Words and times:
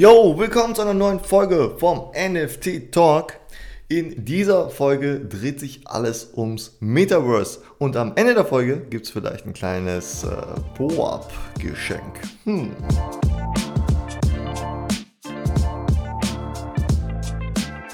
Yo, 0.00 0.38
willkommen 0.38 0.76
zu 0.76 0.82
einer 0.82 0.94
neuen 0.94 1.18
Folge 1.18 1.74
vom 1.76 2.12
NFT 2.12 2.92
Talk. 2.92 3.32
In 3.88 4.24
dieser 4.24 4.70
Folge 4.70 5.18
dreht 5.18 5.58
sich 5.58 5.80
alles 5.88 6.34
ums 6.36 6.76
Metaverse 6.78 7.62
und 7.78 7.96
am 7.96 8.12
Ende 8.14 8.34
der 8.34 8.44
Folge 8.44 8.78
gibt 8.78 9.06
es 9.06 9.10
vielleicht 9.10 9.44
ein 9.44 9.54
kleines 9.54 10.22
äh, 10.22 10.36
Po-Up-Geschenk. 10.76 12.20
Hm. 12.44 12.76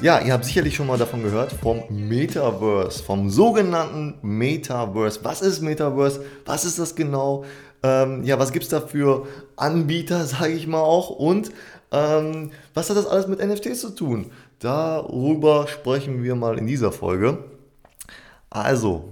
Ja, 0.02 0.20
ihr 0.20 0.34
habt 0.34 0.44
sicherlich 0.44 0.76
schon 0.76 0.88
mal 0.88 0.98
davon 0.98 1.22
gehört, 1.22 1.52
vom 1.52 1.84
Metaverse, 1.88 3.02
vom 3.02 3.30
sogenannten 3.30 4.18
Metaverse. 4.20 5.20
Was 5.22 5.40
ist 5.40 5.62
Metaverse? 5.62 6.22
Was 6.44 6.66
ist 6.66 6.78
das 6.78 6.94
genau? 6.94 7.46
Ähm, 7.82 8.24
ja, 8.24 8.38
was 8.38 8.52
gibt 8.52 8.64
es 8.64 8.70
da 8.70 8.80
für 8.80 9.26
Anbieter, 9.56 10.24
sage 10.26 10.52
ich 10.52 10.66
mal 10.66 10.80
auch? 10.80 11.10
Und 11.10 11.52
ähm, 11.94 12.50
was 12.74 12.90
hat 12.90 12.96
das 12.96 13.06
alles 13.06 13.28
mit 13.28 13.38
NFTs 13.38 13.80
zu 13.80 13.90
tun? 13.90 14.32
Darüber 14.58 15.68
sprechen 15.68 16.22
wir 16.24 16.34
mal 16.34 16.58
in 16.58 16.66
dieser 16.66 16.90
Folge. 16.90 17.38
Also, 18.50 19.08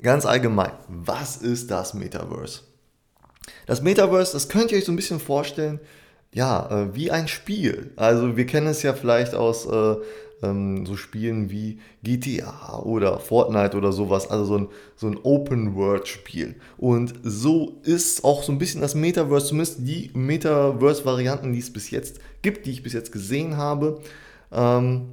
ganz 0.00 0.24
allgemein, 0.24 0.72
was 0.88 1.36
ist 1.36 1.70
das 1.70 1.92
Metaverse? 1.92 2.60
Das 3.66 3.82
Metaverse, 3.82 4.32
das 4.32 4.48
könnt 4.48 4.72
ihr 4.72 4.78
euch 4.78 4.84
so 4.84 4.92
ein 4.92 4.96
bisschen 4.96 5.20
vorstellen, 5.20 5.78
ja, 6.32 6.68
äh, 6.70 6.94
wie 6.94 7.10
ein 7.10 7.28
Spiel. 7.28 7.92
Also 7.96 8.36
wir 8.36 8.46
kennen 8.46 8.68
es 8.68 8.82
ja 8.82 8.94
vielleicht 8.94 9.34
aus 9.34 9.66
äh, 9.66 9.96
ähm, 10.42 10.84
so 10.86 10.96
Spielen 10.96 11.50
wie 11.50 11.78
GTA 12.02 12.80
oder 12.80 13.18
Fortnite 13.18 13.76
oder 13.76 13.92
sowas, 13.92 14.30
also 14.30 14.44
so 14.44 14.58
ein, 14.58 14.68
so 14.96 15.06
ein 15.06 15.18
Open-World-Spiel. 15.22 16.56
Und 16.78 17.14
so 17.22 17.80
ist 17.84 18.24
auch 18.24 18.42
so 18.42 18.52
ein 18.52 18.58
bisschen 18.58 18.80
das 18.80 18.94
Metaverse, 18.94 19.48
zumindest 19.48 19.78
die 19.80 20.10
Metaverse-Varianten, 20.14 21.52
die 21.52 21.60
es 21.60 21.72
bis 21.72 21.90
jetzt 21.90 22.20
gibt, 22.42 22.66
die 22.66 22.72
ich 22.72 22.82
bis 22.82 22.92
jetzt 22.92 23.12
gesehen 23.12 23.56
habe. 23.56 24.00
Ähm, 24.50 25.08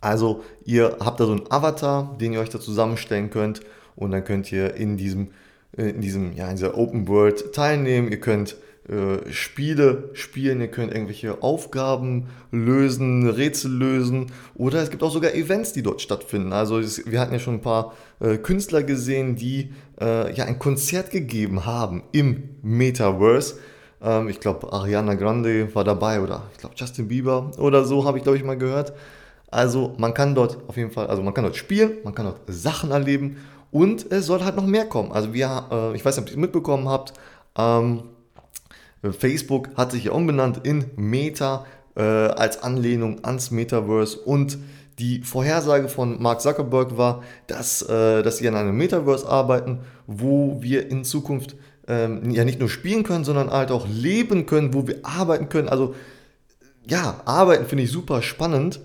also 0.00 0.44
ihr 0.64 0.96
habt 1.00 1.18
da 1.20 1.26
so 1.26 1.32
einen 1.32 1.50
Avatar, 1.50 2.16
den 2.20 2.32
ihr 2.32 2.40
euch 2.40 2.50
da 2.50 2.60
zusammenstellen 2.60 3.30
könnt 3.30 3.62
und 3.96 4.12
dann 4.12 4.24
könnt 4.24 4.52
ihr 4.52 4.74
in 4.74 4.96
diesem, 4.96 5.32
äh, 5.76 5.90
in 5.90 6.00
diesem, 6.00 6.32
ja, 6.34 6.48
in 6.48 6.56
dieser 6.56 6.78
Open 6.78 7.08
World 7.08 7.52
teilnehmen. 7.52 8.10
Ihr 8.10 8.20
könnt 8.20 8.56
äh, 8.88 9.30
Spiele 9.30 10.10
spielen, 10.14 10.60
ihr 10.60 10.68
könnt 10.68 10.92
irgendwelche 10.92 11.42
Aufgaben 11.42 12.28
lösen, 12.50 13.28
Rätsel 13.28 13.70
lösen 13.70 14.32
oder 14.54 14.82
es 14.82 14.90
gibt 14.90 15.02
auch 15.02 15.10
sogar 15.10 15.34
Events, 15.34 15.74
die 15.74 15.82
dort 15.82 16.00
stattfinden. 16.00 16.54
Also 16.54 16.78
es, 16.78 17.10
wir 17.10 17.20
hatten 17.20 17.34
ja 17.34 17.38
schon 17.38 17.54
ein 17.54 17.60
paar 17.60 17.92
äh, 18.20 18.38
Künstler 18.38 18.82
gesehen, 18.82 19.36
die 19.36 19.72
äh, 20.00 20.34
ja 20.34 20.46
ein 20.46 20.58
Konzert 20.58 21.10
gegeben 21.10 21.66
haben 21.66 22.02
im 22.12 22.50
Metaverse. 22.62 23.58
Ähm, 24.02 24.28
ich 24.28 24.40
glaube, 24.40 24.72
Ariana 24.72 25.14
Grande 25.14 25.74
war 25.74 25.84
dabei 25.84 26.22
oder 26.22 26.44
ich 26.52 26.58
glaube 26.58 26.74
Justin 26.78 27.08
Bieber 27.08 27.50
oder 27.58 27.84
so 27.84 28.06
habe 28.06 28.16
ich 28.16 28.24
glaube 28.24 28.38
ich 28.38 28.44
mal 28.44 28.56
gehört. 28.56 28.94
Also 29.50 29.94
man 29.98 30.14
kann 30.14 30.34
dort 30.34 30.58
auf 30.66 30.76
jeden 30.78 30.90
Fall, 30.90 31.08
also 31.08 31.22
man 31.22 31.34
kann 31.34 31.44
dort 31.44 31.56
spielen, 31.56 31.92
man 32.04 32.14
kann 32.14 32.26
dort 32.26 32.40
Sachen 32.46 32.90
erleben 32.90 33.36
und 33.70 34.10
es 34.10 34.26
soll 34.26 34.42
halt 34.42 34.56
noch 34.56 34.66
mehr 34.66 34.86
kommen. 34.86 35.12
Also 35.12 35.34
wir, 35.34 35.66
äh, 35.70 35.96
ich 35.96 36.04
weiß 36.04 36.16
nicht, 36.16 36.22
ob 36.22 36.28
ihr 36.28 36.36
es 36.36 36.40
mitbekommen 36.40 36.88
habt, 36.88 37.12
ähm, 37.58 38.02
Facebook 39.02 39.70
hat 39.76 39.92
sich 39.92 40.04
ja 40.04 40.12
umbenannt 40.12 40.60
in 40.64 40.86
Meta 40.96 41.66
äh, 41.94 42.02
als 42.02 42.62
Anlehnung 42.62 43.24
ans 43.24 43.50
Metaverse 43.50 44.18
und 44.18 44.58
die 44.98 45.22
Vorhersage 45.22 45.88
von 45.88 46.20
Mark 46.20 46.40
Zuckerberg 46.40 46.96
war, 46.96 47.22
dass, 47.46 47.82
äh, 47.82 48.22
dass 48.22 48.38
sie 48.38 48.48
an 48.48 48.56
einem 48.56 48.76
Metaverse 48.76 49.28
arbeiten, 49.28 49.80
wo 50.06 50.58
wir 50.60 50.90
in 50.90 51.04
Zukunft 51.04 51.54
ähm, 51.86 52.30
ja 52.30 52.44
nicht 52.44 52.58
nur 52.58 52.68
spielen 52.68 53.04
können, 53.04 53.24
sondern 53.24 53.50
halt 53.50 53.70
auch 53.70 53.86
leben 53.88 54.46
können, 54.46 54.74
wo 54.74 54.88
wir 54.88 54.98
arbeiten 55.04 55.48
können. 55.48 55.68
Also 55.68 55.94
ja, 56.86 57.20
arbeiten 57.24 57.66
finde 57.66 57.84
ich 57.84 57.92
super 57.92 58.22
spannend. 58.22 58.80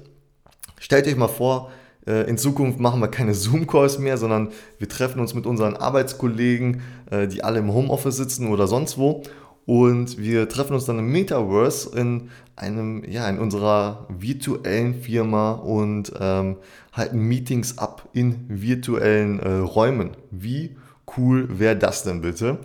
Stellt 0.79 1.07
euch 1.07 1.15
mal 1.15 1.27
vor, 1.27 1.71
äh, 2.05 2.29
in 2.29 2.37
Zukunft 2.37 2.79
machen 2.79 2.99
wir 2.99 3.07
keine 3.07 3.33
Zoom-Calls 3.33 3.97
mehr, 3.97 4.17
sondern 4.17 4.49
wir 4.77 4.89
treffen 4.89 5.19
uns 5.19 5.33
mit 5.33 5.45
unseren 5.45 5.75
Arbeitskollegen, 5.75 6.81
äh, 7.09 7.27
die 7.27 7.43
alle 7.43 7.59
im 7.59 7.73
Homeoffice 7.73 8.17
sitzen 8.17 8.47
oder 8.47 8.67
sonst 8.67 8.97
wo 8.97 9.23
und 9.65 10.17
wir 10.17 10.49
treffen 10.49 10.73
uns 10.73 10.85
dann 10.85 10.99
im 10.99 11.11
Metaverse 11.11 11.97
in 11.97 12.29
einem, 12.55 13.03
ja, 13.09 13.29
in 13.29 13.39
unserer 13.39 14.05
virtuellen 14.09 14.95
Firma 14.95 15.53
und 15.53 16.11
ähm, 16.19 16.57
halten 16.91 17.19
Meetings 17.19 17.77
ab 17.77 18.09
in 18.13 18.45
virtuellen 18.47 19.39
äh, 19.39 19.49
Räumen. 19.59 20.11
Wie 20.31 20.75
cool 21.17 21.47
wäre 21.59 21.77
das 21.77 22.03
denn 22.03 22.21
bitte? 22.21 22.59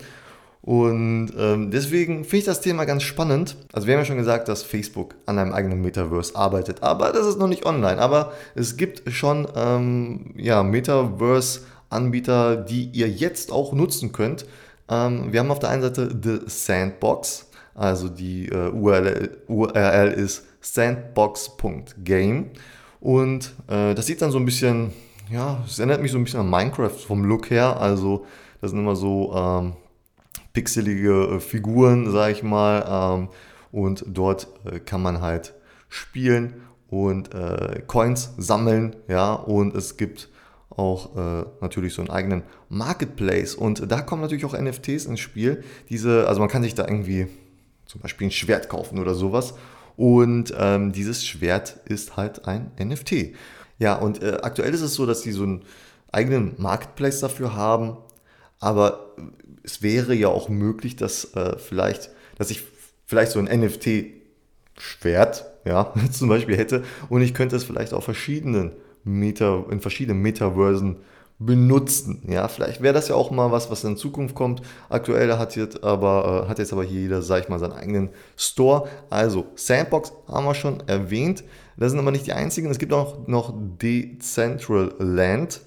Und 0.68 1.30
ähm, 1.38 1.70
deswegen 1.70 2.24
finde 2.24 2.36
ich 2.36 2.44
das 2.44 2.60
Thema 2.60 2.84
ganz 2.84 3.02
spannend. 3.02 3.56
Also 3.72 3.86
wir 3.86 3.94
haben 3.94 4.02
ja 4.02 4.04
schon 4.04 4.18
gesagt, 4.18 4.48
dass 4.48 4.62
Facebook 4.62 5.14
an 5.24 5.38
einem 5.38 5.54
eigenen 5.54 5.80
Metaverse 5.80 6.36
arbeitet, 6.36 6.82
aber 6.82 7.12
das 7.12 7.26
ist 7.26 7.38
noch 7.38 7.46
nicht 7.46 7.64
online. 7.64 7.98
Aber 7.98 8.32
es 8.54 8.76
gibt 8.76 9.10
schon 9.10 9.48
ähm, 9.56 10.34
ja, 10.36 10.62
Metaverse-Anbieter, 10.62 12.56
die 12.56 12.90
ihr 12.92 13.08
jetzt 13.08 13.50
auch 13.50 13.72
nutzen 13.72 14.12
könnt. 14.12 14.44
Ähm, 14.88 15.32
wir 15.32 15.40
haben 15.40 15.50
auf 15.50 15.58
der 15.58 15.70
einen 15.70 15.82
Seite 15.82 16.16
The 16.22 16.40
Sandbox, 16.46 17.50
also 17.74 18.08
die 18.08 18.48
äh, 18.48 18.70
URL, 18.70 19.42
URL 19.46 20.12
ist 20.12 20.44
sandbox.game 20.60 22.50
und 23.00 23.54
äh, 23.68 23.94
das 23.94 24.06
sieht 24.06 24.22
dann 24.22 24.30
so 24.30 24.38
ein 24.38 24.44
bisschen, 24.44 24.92
ja, 25.30 25.62
es 25.66 25.78
erinnert 25.78 26.02
mich 26.02 26.10
so 26.10 26.18
ein 26.18 26.24
bisschen 26.24 26.40
an 26.40 26.50
Minecraft 26.50 26.90
vom 26.90 27.24
Look 27.24 27.50
her, 27.50 27.80
also 27.80 28.26
das 28.60 28.70
sind 28.70 28.80
immer 28.80 28.96
so 28.96 29.32
ähm, 29.34 29.74
pixelige 30.52 31.36
äh, 31.36 31.40
Figuren, 31.40 32.10
sag 32.10 32.32
ich 32.32 32.42
mal, 32.42 32.84
ähm, 32.88 33.28
und 33.70 34.04
dort 34.08 34.48
äh, 34.64 34.80
kann 34.80 35.02
man 35.02 35.20
halt 35.20 35.54
spielen 35.88 36.62
und 36.88 37.34
äh, 37.34 37.82
Coins 37.86 38.32
sammeln, 38.38 38.96
ja, 39.06 39.34
und 39.34 39.76
es 39.76 39.96
gibt 39.96 40.28
auch 40.78 41.16
äh, 41.16 41.44
natürlich 41.60 41.94
so 41.94 42.02
einen 42.02 42.10
eigenen 42.10 42.42
Marketplace. 42.68 43.54
Und 43.54 43.90
da 43.90 44.00
kommen 44.00 44.22
natürlich 44.22 44.44
auch 44.44 44.58
NFTs 44.58 45.06
ins 45.06 45.20
Spiel. 45.20 45.64
Diese, 45.88 46.28
also 46.28 46.40
man 46.40 46.48
kann 46.48 46.62
sich 46.62 46.74
da 46.74 46.84
irgendwie 46.84 47.26
zum 47.86 48.00
Beispiel 48.00 48.28
ein 48.28 48.32
Schwert 48.32 48.68
kaufen 48.68 48.98
oder 48.98 49.14
sowas. 49.14 49.54
Und 49.96 50.54
ähm, 50.56 50.92
dieses 50.92 51.26
Schwert 51.26 51.80
ist 51.86 52.16
halt 52.16 52.46
ein 52.46 52.70
NFT. 52.78 53.34
Ja, 53.78 53.94
und 53.94 54.22
äh, 54.22 54.38
aktuell 54.42 54.72
ist 54.72 54.82
es 54.82 54.94
so, 54.94 55.06
dass 55.06 55.22
die 55.22 55.32
so 55.32 55.42
einen 55.42 55.64
eigenen 56.12 56.54
Marketplace 56.58 57.20
dafür 57.20 57.54
haben. 57.54 57.96
Aber 58.60 59.14
es 59.62 59.82
wäre 59.82 60.14
ja 60.14 60.28
auch 60.28 60.48
möglich, 60.48 60.96
dass 60.96 61.34
äh, 61.34 61.58
vielleicht, 61.58 62.10
dass 62.36 62.50
ich 62.50 62.64
vielleicht 63.06 63.32
so 63.32 63.40
ein 63.40 63.46
NFT-Schwert, 63.46 65.46
ja, 65.64 65.92
zum 66.12 66.28
Beispiel 66.28 66.56
hätte 66.56 66.84
und 67.08 67.22
ich 67.22 67.34
könnte 67.34 67.56
es 67.56 67.64
vielleicht 67.64 67.92
auf 67.92 68.04
verschiedenen 68.04 68.72
Meta, 69.04 69.64
in 69.70 69.80
verschiedenen 69.80 70.22
Metaversen 70.22 70.96
benutzen. 71.38 72.22
Ja, 72.28 72.48
vielleicht 72.48 72.82
wäre 72.82 72.94
das 72.94 73.06
ja 73.08 73.14
auch 73.14 73.30
mal 73.30 73.52
was, 73.52 73.70
was 73.70 73.84
in 73.84 73.96
Zukunft 73.96 74.34
kommt. 74.34 74.60
Aktuell 74.88 75.38
hat 75.38 75.54
jetzt 75.56 75.84
aber, 75.84 76.44
äh, 76.44 76.48
hat 76.48 76.58
jetzt 76.58 76.72
aber 76.72 76.82
hier 76.82 77.02
jeder, 77.02 77.22
sag 77.22 77.44
ich 77.44 77.48
mal, 77.48 77.60
seinen 77.60 77.74
eigenen 77.74 78.08
Store. 78.36 78.88
Also 79.08 79.46
Sandbox 79.54 80.12
haben 80.26 80.46
wir 80.46 80.54
schon 80.54 80.82
erwähnt. 80.88 81.44
Das 81.76 81.92
sind 81.92 82.00
aber 82.00 82.10
nicht 82.10 82.26
die 82.26 82.32
einzigen. 82.32 82.68
Es 82.70 82.78
gibt 82.78 82.92
auch 82.92 83.28
noch 83.28 83.54
Decentraland, 83.56 85.60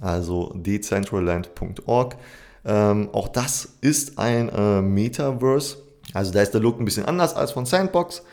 also 0.00 0.52
decentraland.org. 0.56 2.16
Ähm, 2.64 3.10
auch 3.12 3.28
das 3.28 3.76
ist 3.80 4.18
ein 4.18 4.48
äh, 4.48 4.82
Metaverse. 4.82 5.76
Also 6.12 6.32
da 6.32 6.42
ist 6.42 6.52
der 6.52 6.60
Look 6.60 6.80
ein 6.80 6.84
bisschen 6.84 7.06
anders 7.06 7.36
als 7.36 7.52
von 7.52 7.64
Sandbox. 7.64 8.24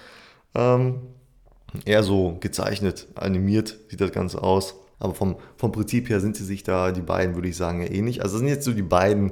Ähm, 0.55 1.01
eher 1.85 2.03
so 2.03 2.37
gezeichnet, 2.39 3.07
animiert 3.15 3.77
sieht 3.89 4.01
das 4.01 4.11
Ganze 4.11 4.41
aus. 4.41 4.75
Aber 4.99 5.13
vom, 5.13 5.35
vom 5.57 5.71
Prinzip 5.71 6.09
her 6.09 6.19
sind 6.19 6.35
sie 6.35 6.43
sich 6.43 6.63
da, 6.63 6.91
die 6.91 7.01
beiden, 7.01 7.35
würde 7.35 7.49
ich 7.49 7.57
sagen, 7.57 7.81
ähnlich. 7.81 8.21
Also 8.21 8.35
das 8.35 8.39
sind 8.39 8.47
jetzt 8.47 8.65
so 8.65 8.73
die 8.73 8.81
beiden 8.81 9.31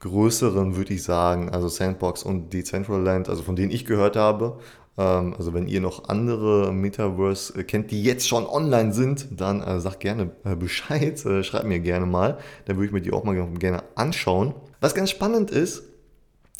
größeren, 0.00 0.76
würde 0.76 0.92
ich 0.94 1.02
sagen, 1.02 1.48
also 1.48 1.68
Sandbox 1.68 2.24
und 2.24 2.52
Decentraland, 2.52 3.28
also 3.28 3.42
von 3.42 3.56
denen 3.56 3.70
ich 3.70 3.86
gehört 3.86 4.16
habe. 4.16 4.58
Ähm, 4.98 5.34
also 5.38 5.54
wenn 5.54 5.66
ihr 5.66 5.80
noch 5.80 6.08
andere 6.08 6.72
Metaverse 6.72 7.58
äh, 7.58 7.64
kennt, 7.64 7.90
die 7.90 8.02
jetzt 8.02 8.28
schon 8.28 8.46
online 8.46 8.92
sind, 8.92 9.28
dann 9.30 9.62
äh, 9.62 9.80
sagt 9.80 10.00
gerne 10.00 10.32
äh, 10.44 10.56
Bescheid, 10.56 11.18
schreibt 11.42 11.66
mir 11.66 11.80
gerne 11.80 12.06
mal. 12.06 12.38
Dann 12.66 12.76
würde 12.76 12.86
ich 12.86 12.92
mir 12.92 13.00
die 13.00 13.12
auch 13.12 13.24
mal 13.24 13.34
gerne 13.58 13.82
anschauen. 13.94 14.54
Was 14.80 14.94
ganz 14.94 15.10
spannend 15.10 15.50
ist, 15.50 15.84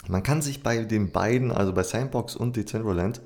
man 0.09 0.23
kann 0.23 0.41
sich 0.41 0.63
bei 0.63 0.79
den 0.85 1.13
beiden, 1.13 1.53
also 1.53 1.73
bei 1.73 1.83
Sandbox 1.83 2.35
und 2.35 2.57
Decentraland, 2.57 3.21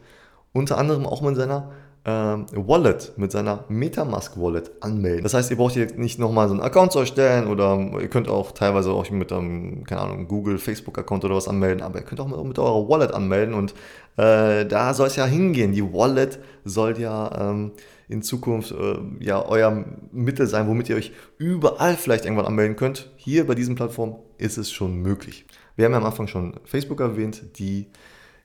unter 0.56 0.78
anderem 0.78 1.06
auch 1.06 1.20
mit 1.20 1.36
seiner 1.36 1.70
ähm, 2.06 2.46
Wallet, 2.52 3.12
mit 3.16 3.32
seiner 3.32 3.64
Metamask 3.68 4.36
Wallet 4.36 4.70
anmelden. 4.80 5.24
Das 5.24 5.34
heißt, 5.34 5.50
ihr 5.50 5.56
braucht 5.56 5.74
hier 5.74 5.88
nicht 5.96 6.20
nochmal 6.20 6.46
so 6.46 6.54
einen 6.54 6.62
Account 6.62 6.92
zu 6.92 7.00
erstellen 7.00 7.48
oder 7.48 7.76
ihr 8.00 8.08
könnt 8.08 8.28
auch 8.28 8.52
teilweise 8.52 8.90
auch 8.92 9.10
mit 9.10 9.32
einem, 9.32 9.84
keine 9.84 10.02
Ahnung, 10.02 10.28
Google, 10.28 10.58
Facebook 10.58 10.98
Account 10.98 11.24
oder 11.24 11.34
was 11.34 11.48
anmelden, 11.48 11.82
aber 11.82 11.98
ihr 11.98 12.04
könnt 12.04 12.20
auch 12.20 12.28
mit, 12.28 12.42
mit 12.44 12.58
eurer 12.60 12.88
Wallet 12.88 13.12
anmelden 13.12 13.54
und 13.54 13.72
äh, 14.16 14.64
da 14.64 14.94
soll 14.94 15.08
es 15.08 15.16
ja 15.16 15.26
hingehen. 15.26 15.72
Die 15.72 15.82
Wallet 15.82 16.38
soll 16.64 16.96
ja 16.98 17.50
ähm, 17.50 17.72
in 18.08 18.22
Zukunft 18.22 18.70
äh, 18.70 18.98
ja 19.18 19.44
euer 19.44 19.84
Mittel 20.12 20.46
sein, 20.46 20.68
womit 20.68 20.88
ihr 20.88 20.96
euch 20.96 21.10
überall 21.38 21.96
vielleicht 21.96 22.24
irgendwann 22.24 22.46
anmelden 22.46 22.76
könnt. 22.76 23.10
Hier 23.16 23.48
bei 23.48 23.56
diesen 23.56 23.74
Plattformen 23.74 24.14
ist 24.38 24.58
es 24.58 24.70
schon 24.70 24.94
möglich. 25.02 25.44
Wir 25.74 25.86
haben 25.86 25.92
ja 25.92 25.98
am 25.98 26.06
Anfang 26.06 26.28
schon 26.28 26.54
Facebook 26.64 27.00
erwähnt, 27.00 27.58
die 27.58 27.88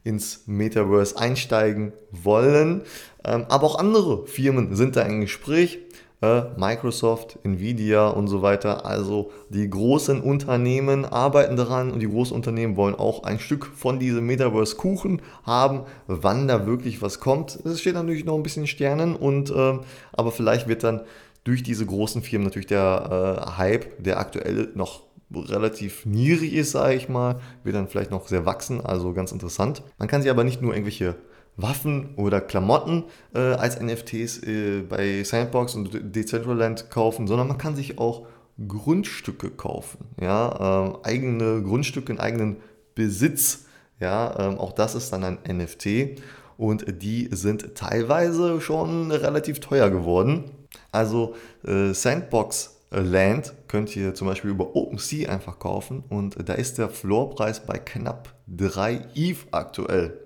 ins 0.03 0.43
Metaverse 0.47 1.17
einsteigen 1.17 1.93
wollen. 2.11 2.83
Ähm, 3.23 3.45
aber 3.49 3.67
auch 3.67 3.79
andere 3.79 4.25
Firmen 4.27 4.75
sind 4.75 4.95
da 4.95 5.01
im 5.03 5.21
Gespräch. 5.21 5.79
Äh, 6.21 6.43
Microsoft, 6.55 7.39
Nvidia 7.43 8.07
und 8.07 8.27
so 8.27 8.43
weiter. 8.43 8.85
Also 8.85 9.31
die 9.49 9.67
großen 9.67 10.21
Unternehmen 10.21 11.03
arbeiten 11.03 11.55
daran 11.55 11.91
und 11.91 11.99
die 11.99 12.09
großen 12.09 12.35
Unternehmen 12.35 12.75
wollen 12.77 12.93
auch 12.93 13.23
ein 13.23 13.39
Stück 13.39 13.65
von 13.65 13.97
diesem 13.97 14.27
Metaverse-Kuchen 14.27 15.21
haben. 15.43 15.81
Wann 16.05 16.47
da 16.47 16.67
wirklich 16.67 17.01
was 17.01 17.19
kommt, 17.19 17.57
es 17.65 17.81
steht 17.81 17.95
natürlich 17.95 18.23
noch 18.23 18.35
ein 18.35 18.43
bisschen 18.43 18.67
Sternen 18.67 19.15
und 19.15 19.49
äh, 19.49 19.79
aber 20.13 20.31
vielleicht 20.31 20.67
wird 20.67 20.83
dann 20.83 21.01
durch 21.43 21.63
diese 21.63 21.87
großen 21.87 22.21
Firmen 22.21 22.45
natürlich 22.45 22.67
der 22.67 23.47
äh, 23.47 23.57
Hype, 23.57 24.03
der 24.03 24.19
aktuell 24.19 24.69
noch 24.75 25.01
relativ 25.33 26.05
niedrig 26.05 26.53
ist, 26.53 26.71
sage 26.71 26.95
ich 26.95 27.09
mal, 27.09 27.39
wird 27.63 27.75
dann 27.75 27.87
vielleicht 27.87 28.11
noch 28.11 28.27
sehr 28.27 28.45
wachsen, 28.45 28.81
also 28.81 29.13
ganz 29.13 29.31
interessant. 29.31 29.83
Man 29.97 30.07
kann 30.07 30.21
sich 30.21 30.31
aber 30.31 30.43
nicht 30.43 30.61
nur 30.61 30.73
irgendwelche 30.73 31.15
Waffen 31.57 32.15
oder 32.15 32.41
Klamotten 32.41 33.05
äh, 33.33 33.39
als 33.39 33.79
NFTs 33.79 34.43
äh, 34.43 34.81
bei 34.81 35.23
Sandbox 35.23 35.75
und 35.75 36.15
Decentraland 36.15 36.89
kaufen, 36.89 37.27
sondern 37.27 37.47
man 37.47 37.57
kann 37.57 37.75
sich 37.75 37.97
auch 37.97 38.27
Grundstücke 38.67 39.49
kaufen, 39.49 40.05
ja, 40.19 40.85
ähm, 40.85 40.97
eigene 41.03 41.61
Grundstücke 41.63 42.11
in 42.11 42.19
eigenen 42.19 42.57
Besitz, 42.95 43.65
ja, 43.99 44.37
ähm, 44.39 44.57
auch 44.57 44.73
das 44.73 44.95
ist 44.95 45.11
dann 45.11 45.23
ein 45.23 45.39
NFT 45.47 46.21
und 46.57 47.01
die 47.01 47.29
sind 47.31 47.75
teilweise 47.75 48.61
schon 48.61 49.11
relativ 49.11 49.59
teuer 49.59 49.89
geworden. 49.89 50.51
Also 50.91 51.35
äh, 51.65 51.93
Sandbox 51.93 52.80
Land 52.91 53.53
könnt 53.67 53.95
ihr 53.95 54.13
zum 54.13 54.27
Beispiel 54.27 54.51
über 54.51 54.75
OpenSea 54.75 55.31
einfach 55.31 55.59
kaufen 55.59 56.03
und 56.09 56.37
da 56.47 56.53
ist 56.53 56.77
der 56.77 56.89
Floorpreis 56.89 57.65
bei 57.65 57.77
knapp 57.77 58.35
3 58.47 59.07
ETH 59.15 59.37
aktuell. 59.51 60.19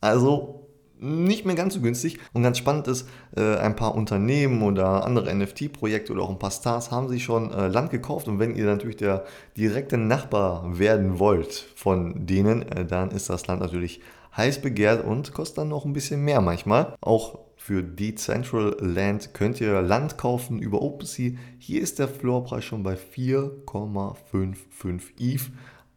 Also 0.00 0.66
nicht 1.00 1.44
mehr 1.44 1.54
ganz 1.54 1.74
so 1.74 1.80
günstig 1.80 2.18
und 2.32 2.42
ganz 2.42 2.58
spannend 2.58 2.88
ist, 2.88 3.08
äh, 3.36 3.56
ein 3.56 3.76
paar 3.76 3.94
Unternehmen 3.94 4.62
oder 4.62 5.04
andere 5.04 5.32
NFT-Projekte 5.32 6.12
oder 6.12 6.22
auch 6.22 6.30
ein 6.30 6.38
paar 6.38 6.50
Stars 6.50 6.90
haben 6.90 7.08
sich 7.08 7.22
schon 7.24 7.52
äh, 7.52 7.68
Land 7.68 7.90
gekauft 7.90 8.26
und 8.26 8.38
wenn 8.38 8.56
ihr 8.56 8.64
natürlich 8.64 8.96
der 8.96 9.24
direkte 9.56 9.96
Nachbar 9.96 10.78
werden 10.78 11.18
wollt 11.18 11.66
von 11.76 12.26
denen, 12.26 12.62
äh, 12.62 12.84
dann 12.84 13.10
ist 13.10 13.30
das 13.30 13.46
Land 13.46 13.60
natürlich 13.60 14.00
heiß 14.36 14.60
begehrt 14.60 15.04
und 15.04 15.32
kostet 15.32 15.58
dann 15.58 15.68
noch 15.68 15.84
ein 15.84 15.92
bisschen 15.92 16.24
mehr 16.24 16.40
manchmal. 16.40 16.94
Auch 17.00 17.38
für 17.68 17.82
Decentraland 17.82 19.34
könnt 19.34 19.60
ihr 19.60 19.82
Land 19.82 20.16
kaufen 20.16 20.58
über 20.58 20.80
OpenSea. 20.80 21.32
Hier 21.58 21.82
ist 21.82 21.98
der 21.98 22.08
Floorpreis 22.08 22.64
schon 22.64 22.82
bei 22.82 22.94
4,55 22.94 25.02
ETH, 25.18 25.50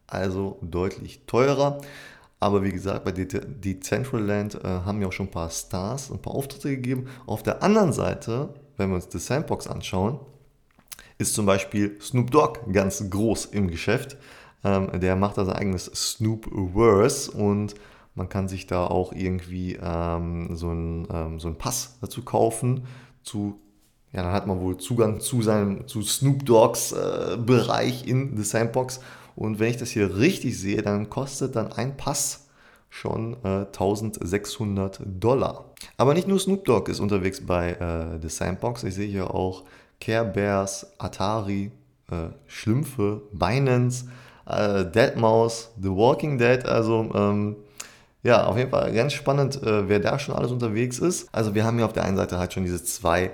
also 0.06 0.58
deutlich 0.60 1.22
teurer. 1.26 1.80
Aber 2.40 2.62
wie 2.62 2.72
gesagt, 2.72 3.06
bei 3.06 3.12
Decentraland 3.12 4.56
äh, 4.56 4.68
haben 4.68 5.00
wir 5.00 5.08
auch 5.08 5.12
schon 5.12 5.28
ein 5.28 5.32
paar 5.32 5.48
Stars, 5.48 6.10
ein 6.10 6.20
paar 6.20 6.34
Auftritte 6.34 6.68
gegeben. 6.68 7.06
Auf 7.24 7.42
der 7.42 7.62
anderen 7.62 7.94
Seite, 7.94 8.52
wenn 8.76 8.90
wir 8.90 8.96
uns 8.96 9.08
die 9.08 9.18
Sandbox 9.18 9.66
anschauen, 9.66 10.20
ist 11.16 11.32
zum 11.32 11.46
Beispiel 11.46 11.98
Snoop 12.02 12.30
Dogg 12.30 12.70
ganz 12.70 13.02
groß 13.08 13.46
im 13.46 13.68
Geschäft. 13.68 14.18
Ähm, 14.62 15.00
der 15.00 15.16
macht 15.16 15.36
sein 15.36 15.48
eigenes 15.48 15.86
Snoopverse 15.86 17.30
und 17.30 17.74
man 18.14 18.28
kann 18.28 18.48
sich 18.48 18.66
da 18.66 18.86
auch 18.86 19.12
irgendwie 19.12 19.78
ähm, 19.82 20.54
so, 20.54 20.68
einen, 20.68 21.08
ähm, 21.10 21.40
so 21.40 21.48
einen 21.48 21.58
Pass 21.58 21.96
dazu 22.00 22.22
kaufen. 22.22 22.86
Zu, 23.22 23.58
ja, 24.12 24.22
dann 24.22 24.32
hat 24.32 24.46
man 24.46 24.60
wohl 24.60 24.76
Zugang 24.76 25.20
zu 25.20 25.42
seinem, 25.42 25.86
zu 25.88 26.02
Snoop 26.02 26.44
Dogs 26.44 26.92
äh, 26.92 27.36
Bereich 27.38 28.06
in 28.06 28.36
The 28.36 28.42
Sandbox. 28.42 29.00
Und 29.34 29.58
wenn 29.58 29.70
ich 29.70 29.78
das 29.78 29.90
hier 29.90 30.16
richtig 30.16 30.58
sehe, 30.58 30.82
dann 30.82 31.08
kostet 31.08 31.56
dann 31.56 31.72
ein 31.72 31.96
Pass 31.96 32.48
schon 32.90 33.36
äh, 33.42 33.64
1600 33.66 35.00
Dollar. 35.18 35.64
Aber 35.96 36.12
nicht 36.12 36.28
nur 36.28 36.38
Snoop 36.38 36.66
Dogg 36.66 36.90
ist 36.90 37.00
unterwegs 37.00 37.40
bei 37.40 37.70
äh, 37.72 38.20
The 38.20 38.28
Sandbox. 38.28 38.84
Ich 38.84 38.94
sehe 38.94 39.08
hier 39.08 39.34
auch 39.34 39.64
Care 39.98 40.26
Bears, 40.26 40.86
Atari, 40.98 41.70
äh, 42.10 42.28
Schlümpfe, 42.46 43.22
Binance, 43.32 44.10
äh, 44.46 44.84
Deadmau5, 44.84 45.68
The 45.80 45.88
Walking 45.88 46.36
Dead. 46.36 46.66
Also 46.66 47.10
ähm, 47.14 47.56
ja, 48.22 48.46
auf 48.46 48.56
jeden 48.56 48.70
Fall 48.70 48.92
ganz 48.92 49.12
spannend, 49.12 49.62
äh, 49.62 49.88
wer 49.88 49.98
da 49.98 50.18
schon 50.18 50.34
alles 50.34 50.52
unterwegs 50.52 50.98
ist. 50.98 51.28
Also 51.32 51.54
wir 51.54 51.64
haben 51.64 51.76
hier 51.76 51.86
auf 51.86 51.92
der 51.92 52.04
einen 52.04 52.16
Seite 52.16 52.38
halt 52.38 52.52
schon 52.52 52.64
diese 52.64 52.82
zwei 52.84 53.32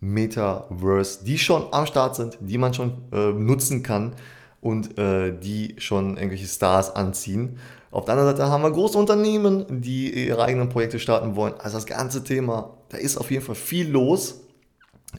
Metaverse, 0.00 1.24
die 1.24 1.38
schon 1.38 1.66
am 1.72 1.86
Start 1.86 2.16
sind, 2.16 2.36
die 2.40 2.58
man 2.58 2.74
schon 2.74 2.92
äh, 3.12 3.32
nutzen 3.32 3.82
kann 3.82 4.12
und 4.60 4.98
äh, 4.98 5.38
die 5.38 5.76
schon 5.78 6.16
irgendwelche 6.16 6.46
Stars 6.46 6.94
anziehen. 6.94 7.58
Auf 7.90 8.04
der 8.04 8.14
anderen 8.14 8.36
Seite 8.36 8.50
haben 8.50 8.62
wir 8.62 8.72
große 8.72 8.98
Unternehmen, 8.98 9.80
die 9.80 10.26
ihre 10.26 10.42
eigenen 10.42 10.68
Projekte 10.68 10.98
starten 10.98 11.36
wollen. 11.36 11.54
Also 11.58 11.76
das 11.76 11.86
ganze 11.86 12.24
Thema, 12.24 12.76
da 12.90 12.98
ist 12.98 13.16
auf 13.16 13.30
jeden 13.30 13.44
Fall 13.44 13.54
viel 13.54 13.88
los. 13.88 14.40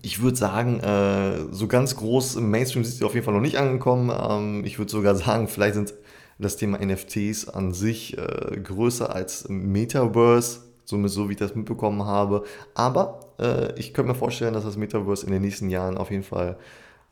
Ich 0.01 0.21
würde 0.21 0.35
sagen, 0.37 0.81
äh, 0.81 1.53
so 1.53 1.67
ganz 1.67 1.95
groß 1.95 2.35
im 2.35 2.51
Mainstream 2.51 2.83
sind 2.83 2.97
sie 2.97 3.05
auf 3.05 3.13
jeden 3.13 3.25
Fall 3.25 3.33
noch 3.33 3.41
nicht 3.41 3.57
angekommen. 3.57 4.11
Ähm, 4.15 4.65
ich 4.65 4.77
würde 4.77 4.91
sogar 4.91 5.15
sagen, 5.15 5.47
vielleicht 5.47 5.75
sind 5.75 5.93
das 6.37 6.57
Thema 6.57 6.77
NFTs 6.83 7.49
an 7.49 7.73
sich 7.73 8.17
äh, 8.17 8.57
größer 8.59 9.13
als 9.13 9.47
Metaverse, 9.49 10.59
somit 10.83 11.11
so 11.11 11.29
wie 11.29 11.33
ich 11.33 11.39
das 11.39 11.55
mitbekommen 11.55 12.05
habe. 12.05 12.43
Aber 12.73 13.19
äh, 13.39 13.77
ich 13.79 13.93
könnte 13.93 14.11
mir 14.11 14.17
vorstellen, 14.17 14.53
dass 14.53 14.65
das 14.65 14.77
Metaverse 14.77 15.25
in 15.25 15.31
den 15.31 15.41
nächsten 15.41 15.69
Jahren 15.69 15.97
auf 15.97 16.11
jeden 16.11 16.23
Fall 16.23 16.57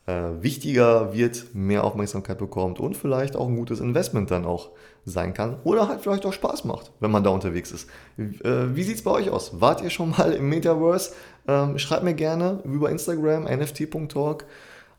äh, 0.05 0.41
wichtiger 0.41 1.13
wird, 1.13 1.53
mehr 1.53 1.83
Aufmerksamkeit 1.83 2.37
bekommt 2.37 2.79
und 2.79 2.97
vielleicht 2.97 3.35
auch 3.35 3.47
ein 3.47 3.55
gutes 3.55 3.79
Investment 3.79 4.31
dann 4.31 4.45
auch 4.45 4.71
sein 5.05 5.33
kann 5.33 5.57
oder 5.63 5.87
halt 5.87 6.01
vielleicht 6.01 6.25
auch 6.25 6.33
Spaß 6.33 6.65
macht, 6.65 6.91
wenn 6.99 7.11
man 7.11 7.23
da 7.23 7.29
unterwegs 7.29 7.71
ist. 7.71 7.89
Äh, 8.17 8.75
wie 8.75 8.83
sieht 8.83 8.97
es 8.97 9.03
bei 9.03 9.11
euch 9.11 9.29
aus? 9.29 9.61
Wart 9.61 9.81
ihr 9.81 9.89
schon 9.89 10.11
mal 10.11 10.33
im 10.33 10.49
Metaverse? 10.49 11.13
Ähm, 11.47 11.77
schreibt 11.77 12.03
mir 12.03 12.13
gerne 12.13 12.59
über 12.65 12.89
Instagram 12.89 13.47
nft.talk. 13.47 14.45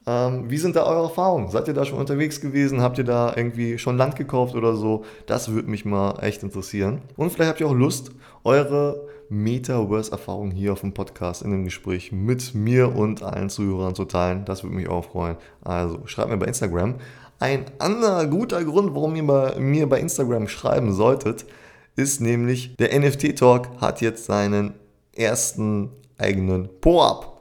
Ähm, 0.06 0.50
wie 0.50 0.58
sind 0.58 0.76
da 0.76 0.84
eure 0.84 1.04
Erfahrungen? 1.04 1.48
Seid 1.50 1.68
ihr 1.68 1.74
da 1.74 1.84
schon 1.84 1.98
unterwegs 1.98 2.40
gewesen? 2.40 2.82
Habt 2.82 2.98
ihr 2.98 3.04
da 3.04 3.32
irgendwie 3.34 3.78
schon 3.78 3.96
Land 3.96 4.16
gekauft 4.16 4.54
oder 4.54 4.76
so? 4.76 5.04
Das 5.26 5.50
würde 5.50 5.70
mich 5.70 5.84
mal 5.84 6.18
echt 6.22 6.42
interessieren. 6.42 7.00
Und 7.16 7.30
vielleicht 7.32 7.50
habt 7.50 7.60
ihr 7.60 7.68
auch 7.68 7.74
Lust, 7.74 8.10
eure 8.44 9.08
Metaverse-Erfahrungen 9.30 10.50
hier 10.50 10.72
auf 10.72 10.80
dem 10.80 10.92
Podcast 10.92 11.42
in 11.42 11.50
dem 11.50 11.64
Gespräch 11.64 12.12
mit 12.12 12.54
mir 12.54 12.94
und 12.94 13.22
allen 13.22 13.48
Zuhörern 13.48 13.94
zu 13.94 14.04
teilen. 14.04 14.44
Das 14.44 14.62
würde 14.62 14.76
mich 14.76 14.88
auch 14.88 15.06
freuen. 15.06 15.36
Also 15.62 16.06
schreibt 16.06 16.28
mir 16.28 16.36
bei 16.36 16.46
Instagram. 16.46 16.96
Ein 17.40 17.64
anderer 17.78 18.26
guter 18.26 18.62
Grund, 18.64 18.94
warum 18.94 19.16
ihr 19.16 19.26
bei 19.26 19.58
mir 19.58 19.88
bei 19.88 20.00
Instagram 20.00 20.48
schreiben 20.48 20.92
solltet, 20.92 21.46
ist 21.96 22.20
nämlich, 22.20 22.76
der 22.76 22.98
NFT-Talk 22.98 23.80
hat 23.80 24.00
jetzt 24.00 24.26
seinen 24.26 24.74
ersten 25.12 25.90
eigenen 26.18 26.68
Po-Up. 26.80 27.33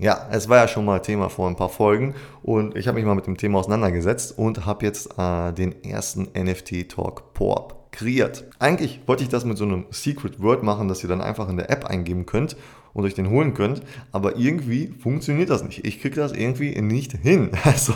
Ja, 0.00 0.28
es 0.30 0.48
war 0.48 0.58
ja 0.58 0.68
schon 0.68 0.84
mal 0.84 1.00
Thema 1.00 1.28
vor 1.28 1.48
ein 1.48 1.56
paar 1.56 1.68
Folgen 1.68 2.14
und 2.44 2.76
ich 2.76 2.86
habe 2.86 2.94
mich 2.94 3.04
mal 3.04 3.16
mit 3.16 3.26
dem 3.26 3.36
Thema 3.36 3.58
auseinandergesetzt 3.58 4.38
und 4.38 4.64
habe 4.64 4.86
jetzt 4.86 5.18
äh, 5.18 5.52
den 5.52 5.82
ersten 5.82 6.28
NFT 6.40 6.88
Talk 6.88 7.34
Po-Up 7.34 7.88
kreiert. 7.90 8.44
Eigentlich 8.60 9.00
wollte 9.06 9.24
ich 9.24 9.28
das 9.28 9.44
mit 9.44 9.58
so 9.58 9.64
einem 9.64 9.86
Secret 9.90 10.40
Word 10.40 10.62
machen, 10.62 10.86
das 10.86 11.02
ihr 11.02 11.08
dann 11.08 11.20
einfach 11.20 11.48
in 11.48 11.56
der 11.56 11.68
App 11.70 11.84
eingeben 11.84 12.26
könnt 12.26 12.56
und 12.92 13.06
euch 13.06 13.14
den 13.14 13.28
holen 13.28 13.54
könnt, 13.54 13.82
aber 14.12 14.36
irgendwie 14.36 14.94
funktioniert 15.02 15.50
das 15.50 15.64
nicht. 15.64 15.84
Ich 15.84 16.00
kriege 16.00 16.14
das 16.14 16.30
irgendwie 16.30 16.80
nicht 16.80 17.12
hin. 17.12 17.50
Also 17.64 17.92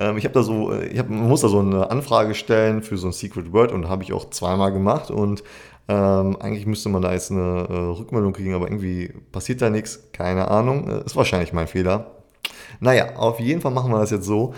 ähm, 0.00 0.16
ich 0.16 0.24
habe 0.24 0.32
da 0.32 0.42
so, 0.42 0.72
ich 0.72 0.98
hab, 0.98 1.10
muss 1.10 1.42
da 1.42 1.48
so 1.48 1.60
eine 1.60 1.90
Anfrage 1.90 2.34
stellen 2.34 2.82
für 2.82 2.96
so 2.96 3.08
ein 3.08 3.12
Secret 3.12 3.52
Word 3.52 3.72
und 3.72 3.90
habe 3.90 4.02
ich 4.04 4.14
auch 4.14 4.30
zweimal 4.30 4.72
gemacht 4.72 5.10
und 5.10 5.44
ähm, 5.90 6.36
eigentlich 6.36 6.66
müsste 6.66 6.88
man 6.88 7.02
da 7.02 7.12
jetzt 7.12 7.32
eine 7.32 7.66
äh, 7.68 7.72
Rückmeldung 7.98 8.32
kriegen, 8.32 8.54
aber 8.54 8.66
irgendwie 8.66 9.12
passiert 9.32 9.60
da 9.60 9.70
nichts. 9.70 10.00
Keine 10.12 10.46
Ahnung. 10.46 10.88
Äh, 10.88 11.04
ist 11.04 11.16
wahrscheinlich 11.16 11.52
mein 11.52 11.66
Fehler. 11.66 12.12
Naja, 12.78 13.16
auf 13.16 13.40
jeden 13.40 13.60
Fall 13.60 13.72
machen 13.72 13.90
wir 13.90 13.98
das 13.98 14.12
jetzt 14.12 14.24
so. 14.24 14.54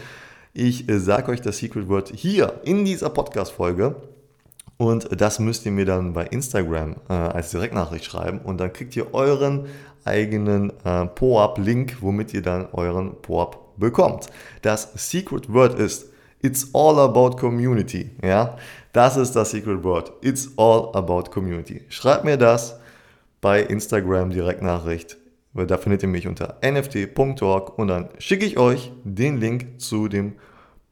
Ich 0.52 0.90
äh, 0.90 0.98
sage 0.98 1.32
euch 1.32 1.40
das 1.40 1.56
Secret 1.56 1.88
Word 1.88 2.12
hier 2.14 2.60
in 2.64 2.84
dieser 2.84 3.08
Podcast-Folge. 3.08 3.96
Und 4.76 5.08
das 5.18 5.38
müsst 5.38 5.64
ihr 5.64 5.72
mir 5.72 5.86
dann 5.86 6.12
bei 6.12 6.26
Instagram 6.26 6.96
äh, 7.08 7.14
als 7.14 7.50
Direktnachricht 7.50 8.04
schreiben. 8.04 8.40
Und 8.40 8.58
dann 8.58 8.74
kriegt 8.74 8.94
ihr 8.94 9.14
euren 9.14 9.68
eigenen 10.04 10.70
äh, 10.84 11.06
POAP-Link, 11.06 11.96
womit 12.02 12.34
ihr 12.34 12.42
dann 12.42 12.66
euren 12.72 13.14
POAP 13.22 13.78
bekommt. 13.78 14.26
Das 14.60 14.92
Secret 14.96 15.50
Word 15.50 15.78
ist 15.78 16.11
It's 16.42 16.74
all 16.74 16.98
about 16.98 17.36
community. 17.36 18.10
Ja, 18.22 18.56
das 18.92 19.16
ist 19.16 19.34
das 19.34 19.52
Secret 19.52 19.82
Word. 19.84 20.12
It's 20.22 20.50
all 20.56 20.90
about 20.94 21.30
community. 21.30 21.82
Schreibt 21.88 22.24
mir 22.24 22.36
das 22.36 22.78
bei 23.40 23.62
Instagram 23.62 24.30
Direktnachricht. 24.30 25.16
Da 25.54 25.76
findet 25.76 26.02
ihr 26.02 26.08
mich 26.08 26.26
unter 26.26 26.56
nft.talk 26.62 27.78
und 27.78 27.88
dann 27.88 28.08
schicke 28.18 28.44
ich 28.44 28.58
euch 28.58 28.90
den 29.04 29.38
Link 29.38 29.80
zu 29.80 30.08
dem 30.08 30.34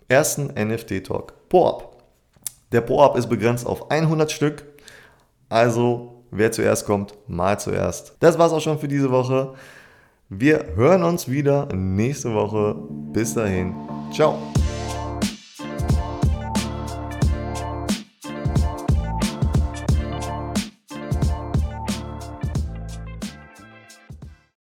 ersten 0.09 0.47
NFT 0.49 1.04
Talk 1.07 1.49
Po-Up. 1.49 2.02
Der 2.73 2.83
Po-Up 2.83 3.16
ist 3.16 3.28
begrenzt 3.28 3.66
auf 3.66 3.90
100 3.90 4.30
Stück. 4.30 4.64
Also, 5.49 6.25
wer 6.30 6.52
zuerst 6.52 6.87
kommt, 6.87 7.14
mal 7.26 7.59
zuerst. 7.59 8.16
Das 8.21 8.38
war's 8.38 8.52
auch 8.52 8.61
schon 8.61 8.78
für 8.78 8.88
diese 8.88 9.11
Woche. 9.11 9.54
Wir 10.28 10.64
hören 10.76 11.02
uns 11.02 11.28
wieder 11.28 11.66
nächste 11.75 12.33
Woche. 12.35 12.76
Bis 13.12 13.35
dahin. 13.35 13.75
Ciao. 14.12 14.38